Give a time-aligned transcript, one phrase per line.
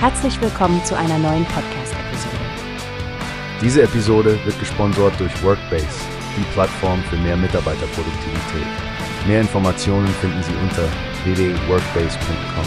[0.00, 2.36] Herzlich willkommen zu einer neuen Podcast-Episode.
[3.60, 5.88] Diese Episode wird gesponsert durch Workbase,
[6.36, 8.66] die Plattform für mehr Mitarbeiterproduktivität.
[9.26, 10.88] Mehr Informationen finden Sie unter
[11.24, 12.64] www.workbase.com.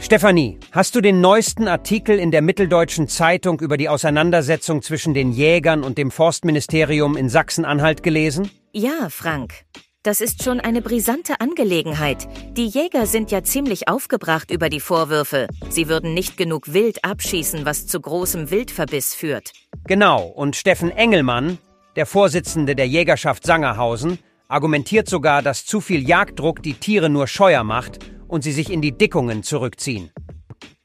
[0.00, 5.30] Stefanie, hast du den neuesten Artikel in der Mitteldeutschen Zeitung über die Auseinandersetzung zwischen den
[5.30, 8.50] Jägern und dem Forstministerium in Sachsen-Anhalt gelesen?
[8.72, 9.66] Ja, Frank.
[10.04, 12.26] Das ist schon eine brisante Angelegenheit.
[12.56, 15.46] Die Jäger sind ja ziemlich aufgebracht über die Vorwürfe.
[15.68, 19.52] Sie würden nicht genug Wild abschießen, was zu großem Wildverbiss führt.
[19.84, 21.58] Genau, und Steffen Engelmann,
[21.94, 27.62] der Vorsitzende der Jägerschaft Sangerhausen, argumentiert sogar, dass zu viel Jagddruck die Tiere nur scheuer
[27.62, 30.10] macht und sie sich in die Dickungen zurückziehen.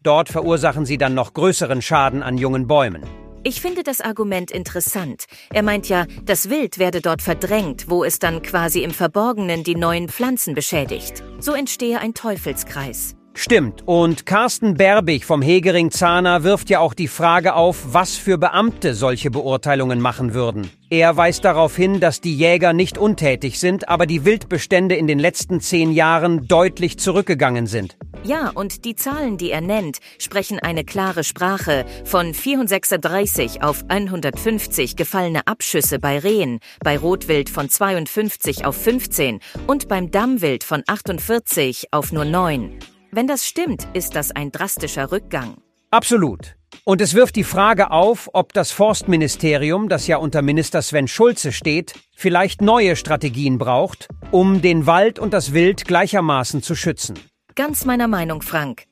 [0.03, 3.02] Dort verursachen sie dann noch größeren Schaden an jungen Bäumen.
[3.48, 5.24] Ich finde das Argument interessant.
[5.54, 9.76] Er meint ja, das Wild werde dort verdrängt, wo es dann quasi im Verborgenen die
[9.76, 11.23] neuen Pflanzen beschädigt.
[11.39, 13.17] So entstehe ein Teufelskreis.
[13.39, 13.83] Stimmt.
[13.85, 18.95] Und Carsten Berbig vom Hegering Zahner wirft ja auch die Frage auf, was für Beamte
[18.95, 20.71] solche Beurteilungen machen würden.
[20.89, 25.19] Er weist darauf hin, dass die Jäger nicht untätig sind, aber die Wildbestände in den
[25.19, 27.95] letzten zehn Jahren deutlich zurückgegangen sind.
[28.23, 31.85] Ja, und die Zahlen, die er nennt, sprechen eine klare Sprache.
[32.05, 39.88] Von 436 auf 150 gefallene Abschüsse bei Rehen, bei Rotwild von 52 auf 15 und
[39.88, 42.80] beim Dammwild von 48 auf nur 9.
[43.11, 45.58] Wenn das stimmt, ist das ein drastischer Rückgang.
[45.91, 46.55] Absolut.
[46.83, 51.52] Und es wirft die Frage auf, ob das Forstministerium, das ja unter Minister Sven Schulze
[51.52, 57.17] steht, vielleicht neue Strategien braucht, um den Wald und das Wild gleichermaßen zu schützen.
[57.55, 58.83] Ganz meiner Meinung, Frank.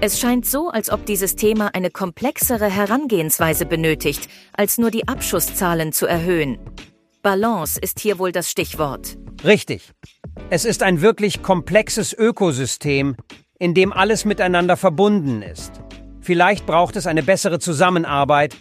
[0.00, 5.92] Es scheint so, als ob dieses Thema eine komplexere Herangehensweise benötigt, als nur die Abschusszahlen
[5.92, 6.58] zu erhöhen.
[7.22, 9.16] Balance ist hier wohl das Stichwort.
[9.42, 9.92] Richtig.
[10.50, 13.16] Es ist ein wirklich komplexes Ökosystem,
[13.58, 15.72] in dem alles miteinander verbunden ist.
[16.20, 18.56] Vielleicht braucht es eine bessere Zusammenarbeit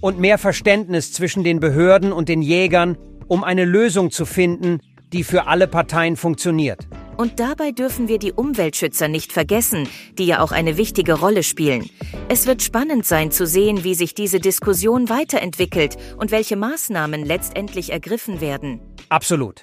[0.00, 2.98] und mehr Verständnis zwischen den Behörden und den Jägern,
[3.28, 4.80] um eine Lösung zu finden,
[5.12, 6.86] die für alle Parteien funktioniert.
[7.16, 9.88] Und dabei dürfen wir die Umweltschützer nicht vergessen,
[10.18, 11.88] die ja auch eine wichtige Rolle spielen.
[12.28, 17.90] Es wird spannend sein zu sehen, wie sich diese Diskussion weiterentwickelt und welche Maßnahmen letztendlich
[17.90, 18.80] ergriffen werden.
[19.08, 19.62] Absolut.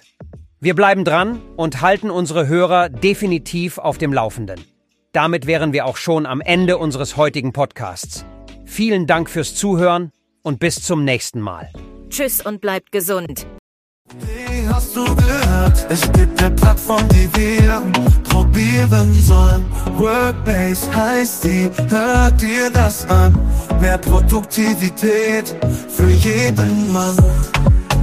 [0.60, 4.60] Wir bleiben dran und halten unsere Hörer definitiv auf dem Laufenden.
[5.14, 8.26] Damit wären wir auch schon am Ende unseres heutigen Podcasts.
[8.66, 11.70] Vielen Dank fürs Zuhören und bis zum nächsten Mal.
[12.10, 13.46] Tschüss und bleibt gesund.
[14.20, 15.86] Wie hast du gehört?
[15.90, 17.84] Es gibt eine Plattform, die wir
[18.24, 19.64] probieren sollen.
[19.98, 23.38] Workbase heißt die, hört dir das an.
[23.80, 25.56] Mehr Produktivität
[25.90, 27.16] für jeden Mann.